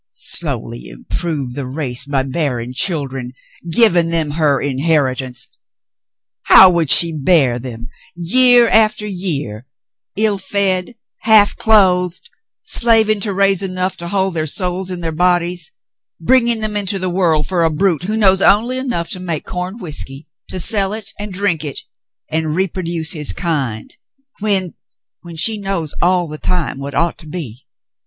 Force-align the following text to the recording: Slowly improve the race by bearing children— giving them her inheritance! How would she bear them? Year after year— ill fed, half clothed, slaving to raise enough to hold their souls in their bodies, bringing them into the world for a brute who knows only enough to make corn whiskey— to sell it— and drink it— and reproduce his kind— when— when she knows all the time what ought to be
Slowly 0.13 0.89
improve 0.89 1.53
the 1.53 1.67
race 1.67 2.07
by 2.07 2.23
bearing 2.23 2.73
children— 2.73 3.33
giving 3.71 4.07
them 4.07 4.31
her 4.31 4.59
inheritance! 4.59 5.47
How 6.45 6.71
would 6.71 6.89
she 6.89 7.11
bear 7.13 7.59
them? 7.59 7.87
Year 8.15 8.67
after 8.67 9.05
year— 9.05 9.67
ill 10.17 10.39
fed, 10.39 10.95
half 11.19 11.55
clothed, 11.55 12.31
slaving 12.63 13.19
to 13.19 13.31
raise 13.31 13.61
enough 13.61 13.95
to 13.97 14.07
hold 14.07 14.33
their 14.33 14.47
souls 14.47 14.89
in 14.89 15.01
their 15.01 15.11
bodies, 15.11 15.71
bringing 16.19 16.61
them 16.61 16.75
into 16.75 16.97
the 16.97 17.07
world 17.11 17.45
for 17.47 17.63
a 17.63 17.69
brute 17.69 18.01
who 18.01 18.17
knows 18.17 18.41
only 18.41 18.77
enough 18.79 19.11
to 19.11 19.19
make 19.19 19.45
corn 19.45 19.77
whiskey— 19.77 20.27
to 20.49 20.59
sell 20.59 20.93
it— 20.93 21.13
and 21.19 21.31
drink 21.31 21.63
it— 21.63 21.81
and 22.27 22.55
reproduce 22.55 23.11
his 23.11 23.33
kind— 23.33 23.97
when— 24.39 24.73
when 25.21 25.35
she 25.35 25.59
knows 25.59 25.93
all 26.01 26.27
the 26.27 26.39
time 26.39 26.79
what 26.79 26.95
ought 26.95 27.19
to 27.19 27.27
be 27.27 27.67